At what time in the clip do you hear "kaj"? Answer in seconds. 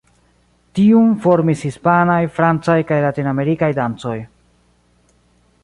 2.93-2.99